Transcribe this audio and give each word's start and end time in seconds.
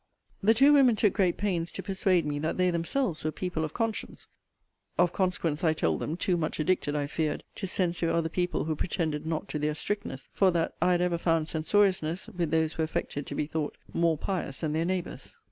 The 0.41 0.55
two 0.55 0.73
women 0.73 0.95
took 0.95 1.13
great 1.13 1.37
pains 1.37 1.71
to 1.73 1.83
persuade 1.83 2.25
me 2.25 2.39
that 2.39 2.57
they 2.57 2.71
themselves 2.71 3.23
were 3.23 3.31
people 3.31 3.63
of 3.63 3.75
conscience; 3.75 4.25
of 4.97 5.13
consequence, 5.13 5.63
I 5.63 5.73
told 5.73 5.99
them, 5.99 6.17
too 6.17 6.37
much 6.37 6.59
addicted, 6.59 6.95
I 6.95 7.05
feared, 7.05 7.43
to 7.57 7.67
censure 7.67 8.09
other 8.09 8.27
people 8.27 8.63
who 8.65 8.75
pretended 8.75 9.27
not 9.27 9.47
to 9.49 9.59
their 9.59 9.75
strictness; 9.75 10.27
for 10.33 10.49
that 10.49 10.73
I 10.81 10.93
had 10.93 11.01
ever 11.01 11.19
found 11.19 11.49
censoriousness, 11.49 12.29
with 12.29 12.49
those 12.49 12.73
who 12.73 12.81
affected 12.81 13.27
to 13.27 13.35
be 13.35 13.45
thought 13.45 13.77
more 13.93 14.17
pious 14.17 14.61
than 14.61 14.73
their 14.73 14.85
neighbours. 14.85 15.37